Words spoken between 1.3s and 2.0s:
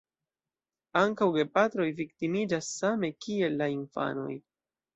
gepatroj